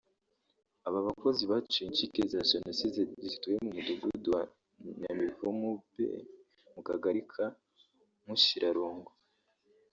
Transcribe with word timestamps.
Aba 0.87 0.99
bakozi 1.07 1.43
basuye 1.51 1.85
incike 1.87 2.21
za 2.33 2.41
Jenoside 2.51 2.99
zituye 3.29 3.57
mu 3.63 3.69
Mudugudu 3.75 4.27
wa 4.35 4.43
Nyamivumu 4.99 5.69
B 5.93 5.95
mu 6.73 6.81
Kagari 6.87 7.21
ka 7.31 7.45
Mushirarungu 8.25 9.11